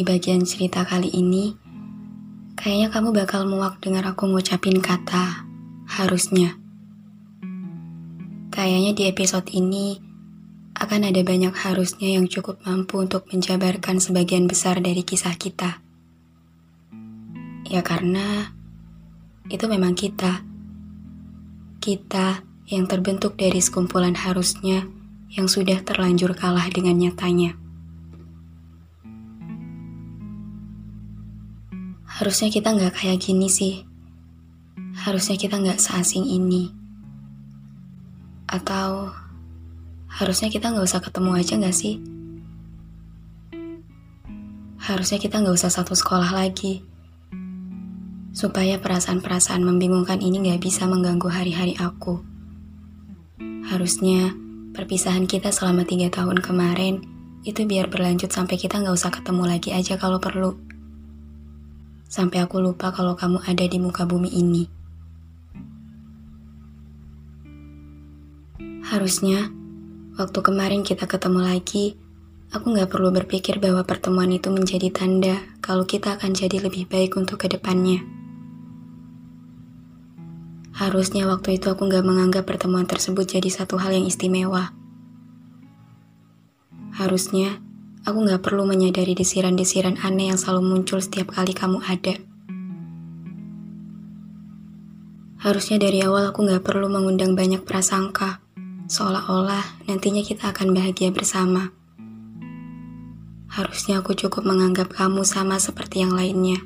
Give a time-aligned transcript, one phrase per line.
[0.00, 1.52] Di bagian cerita kali ini,
[2.56, 5.44] kayaknya kamu bakal muak dengar aku ngucapin kata
[5.84, 6.56] harusnya.
[8.48, 10.00] Kayaknya di episode ini
[10.72, 15.84] akan ada banyak harusnya yang cukup mampu untuk menjabarkan sebagian besar dari kisah kita.
[17.68, 18.56] Ya karena
[19.52, 20.40] itu memang kita.
[21.76, 22.40] Kita
[22.72, 24.80] yang terbentuk dari sekumpulan harusnya
[25.28, 27.60] yang sudah terlanjur kalah dengan nyatanya.
[32.20, 33.80] Harusnya kita nggak kayak gini sih.
[34.92, 36.68] Harusnya kita nggak seasing ini.
[38.44, 39.08] Atau
[40.04, 41.96] harusnya kita nggak usah ketemu aja nggak sih?
[44.84, 46.84] Harusnya kita nggak usah satu sekolah lagi.
[48.36, 52.20] Supaya perasaan-perasaan membingungkan ini nggak bisa mengganggu hari-hari aku.
[53.64, 54.36] Harusnya
[54.76, 57.00] perpisahan kita selama tiga tahun kemarin
[57.48, 60.68] itu biar berlanjut sampai kita nggak usah ketemu lagi aja kalau perlu
[62.10, 64.66] sampai aku lupa kalau kamu ada di muka bumi ini.
[68.90, 69.46] Harusnya,
[70.18, 71.94] waktu kemarin kita ketemu lagi,
[72.50, 77.14] aku gak perlu berpikir bahwa pertemuan itu menjadi tanda kalau kita akan jadi lebih baik
[77.14, 78.02] untuk ke depannya.
[80.74, 84.74] Harusnya waktu itu aku gak menganggap pertemuan tersebut jadi satu hal yang istimewa.
[86.98, 87.62] Harusnya,
[88.00, 92.16] Aku gak perlu menyadari desiran-desiran aneh yang selalu muncul setiap kali kamu ada.
[95.40, 98.40] Harusnya dari awal aku gak perlu mengundang banyak prasangka,
[98.88, 101.76] seolah-olah nantinya kita akan bahagia bersama.
[103.52, 106.56] Harusnya aku cukup menganggap kamu sama seperti yang lainnya.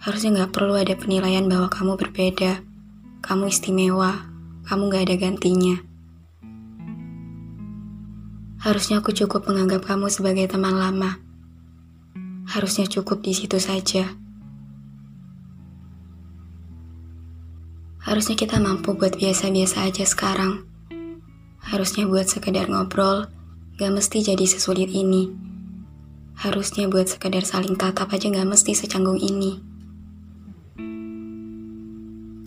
[0.00, 2.64] Harusnya gak perlu ada penilaian bahwa kamu berbeda,
[3.20, 4.32] kamu istimewa,
[4.64, 5.91] kamu gak ada gantinya.
[8.62, 11.18] Harusnya aku cukup menganggap kamu sebagai teman lama.
[12.46, 14.06] Harusnya cukup di situ saja.
[17.98, 20.62] Harusnya kita mampu buat biasa-biasa aja sekarang.
[21.58, 23.26] Harusnya buat sekedar ngobrol,
[23.82, 25.34] gak mesti jadi sesulit ini.
[26.38, 29.58] Harusnya buat sekedar saling tatap aja gak mesti secanggung ini.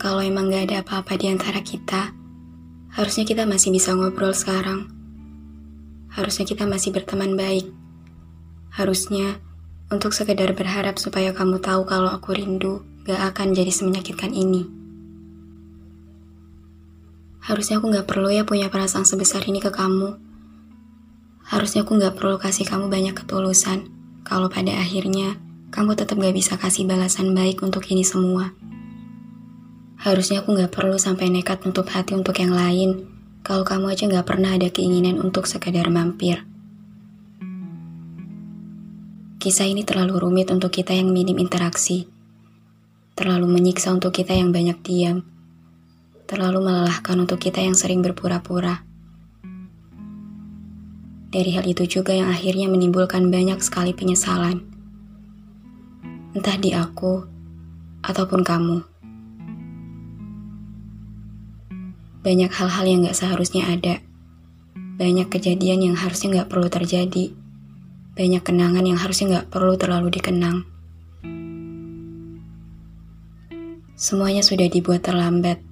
[0.00, 2.16] Kalau emang gak ada apa-apa di antara kita,
[2.96, 4.95] harusnya kita masih bisa ngobrol sekarang
[6.16, 7.68] harusnya kita masih berteman baik.
[8.72, 9.36] Harusnya,
[9.92, 14.64] untuk sekedar berharap supaya kamu tahu kalau aku rindu gak akan jadi semenyakitkan ini.
[17.44, 20.16] Harusnya aku gak perlu ya punya perasaan sebesar ini ke kamu.
[21.46, 23.86] Harusnya aku gak perlu kasih kamu banyak ketulusan,
[24.24, 25.36] kalau pada akhirnya
[25.70, 28.56] kamu tetap gak bisa kasih balasan baik untuk ini semua.
[30.00, 33.15] Harusnya aku gak perlu sampai nekat nutup hati untuk yang lain,
[33.46, 36.42] kalau kamu aja gak pernah ada keinginan untuk sekadar mampir.
[39.38, 42.10] Kisah ini terlalu rumit untuk kita yang minim interaksi.
[43.14, 45.22] Terlalu menyiksa untuk kita yang banyak diam.
[46.26, 48.82] Terlalu melelahkan untuk kita yang sering berpura-pura.
[51.30, 54.66] Dari hal itu juga yang akhirnya menimbulkan banyak sekali penyesalan.
[56.34, 57.22] Entah di aku
[58.02, 58.95] ataupun kamu.
[62.26, 64.02] Banyak hal-hal yang gak seharusnya ada.
[64.98, 67.30] Banyak kejadian yang harusnya gak perlu terjadi.
[68.18, 70.66] Banyak kenangan yang harusnya gak perlu terlalu dikenang.
[73.94, 75.62] Semuanya sudah dibuat terlambat,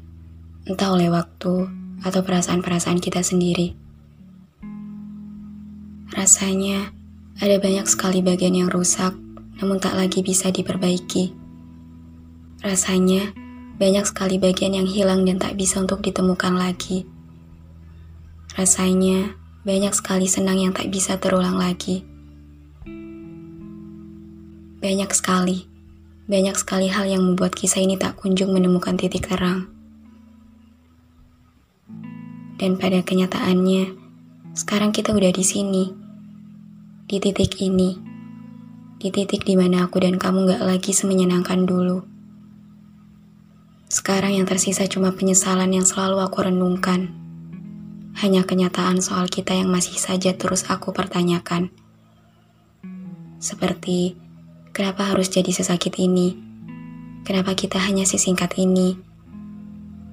[0.71, 1.67] entah oleh waktu
[2.07, 3.75] atau perasaan-perasaan kita sendiri.
[6.15, 6.95] Rasanya
[7.43, 9.11] ada banyak sekali bagian yang rusak,
[9.59, 11.35] namun tak lagi bisa diperbaiki.
[12.63, 13.44] Rasanya
[13.75, 17.03] banyak sekali bagian yang hilang dan tak bisa untuk ditemukan lagi.
[18.55, 19.35] Rasanya
[19.67, 22.07] banyak sekali senang yang tak bisa terulang lagi.
[24.79, 25.67] Banyak sekali,
[26.31, 29.67] banyak sekali hal yang membuat kisah ini tak kunjung menemukan titik terang.
[32.55, 33.91] Dan pada kenyataannya,
[34.55, 35.91] sekarang kita udah di sini,
[37.11, 37.99] di titik ini,
[39.03, 42.14] di titik di mana aku dan kamu gak lagi semenyenangkan dulu.
[44.05, 47.09] Sekarang yang tersisa cuma penyesalan yang selalu aku renungkan
[48.21, 51.73] hanya kenyataan soal kita yang masih saja terus aku pertanyakan.
[53.41, 54.13] Seperti,
[54.77, 56.37] kenapa harus jadi sesakit ini?
[57.25, 59.01] Kenapa kita hanya sesingkat ini?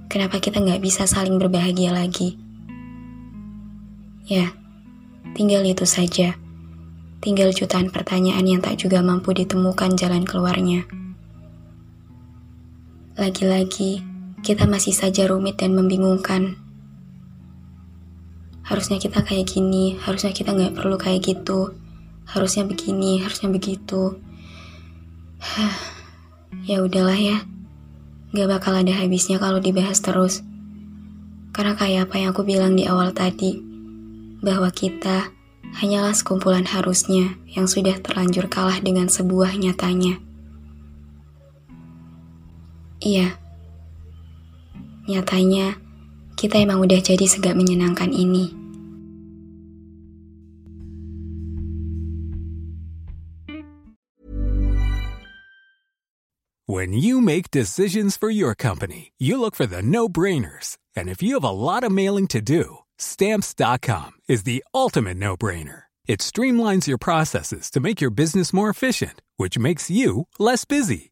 [0.07, 2.39] Kenapa kita nggak bisa saling berbahagia lagi?
[4.23, 4.55] Ya,
[5.35, 6.39] tinggal itu saja.
[7.19, 10.87] Tinggal jutaan pertanyaan yang tak juga mampu ditemukan jalan keluarnya.
[13.11, 13.99] Lagi-lagi,
[14.39, 16.55] kita masih saja rumit dan membingungkan.
[18.63, 21.75] Harusnya kita kayak gini harusnya kita nggak perlu kayak gitu.
[22.23, 24.15] Harusnya begini harusnya begitu.
[26.67, 27.43] Ya udahlah ya.
[28.31, 30.39] Nggak bakal ada habisnya kalau dibahas terus.
[31.51, 33.59] Karena kayak apa yang aku bilang di awal tadi
[34.39, 35.31] bahwa kita
[35.83, 40.30] hanyalah sekumpulan harusnya yang sudah terlanjur kalah dengan sebuah nyatanya
[43.01, 43.35] iya
[45.09, 45.75] nyatanya
[46.37, 48.57] kita emang udah jadi segak menyenangkan ini.
[56.71, 60.79] When you make decisions for your company, you look for the no-brainers.
[60.95, 65.91] And if you have a lot of mailing to do, stamps.com is the ultimate no-brainer.
[66.07, 71.11] It streamlines your processes to make your business more efficient, which makes you less busy.